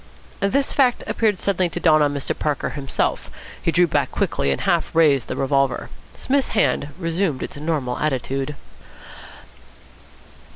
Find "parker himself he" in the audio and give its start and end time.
2.35-3.71